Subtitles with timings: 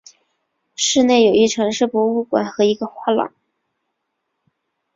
[0.75, 3.35] 市内有一城市博物馆和一个画廊。